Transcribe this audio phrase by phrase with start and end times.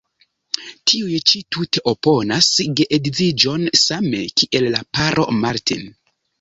[0.91, 2.49] Tiuj ĉi tute oponas
[2.81, 5.89] geedziĝon, same kiel la paro Martin.